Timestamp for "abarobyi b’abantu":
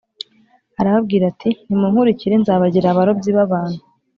2.89-3.81